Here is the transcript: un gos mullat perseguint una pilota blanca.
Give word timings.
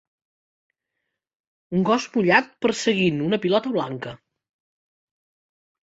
un 1.75 1.83
gos 1.89 2.09
mullat 2.15 2.49
perseguint 2.67 3.23
una 3.27 3.41
pilota 3.47 3.75
blanca. 3.79 4.15